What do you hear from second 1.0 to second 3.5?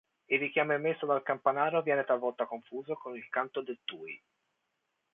dal campanaro viene talvolta confuso con il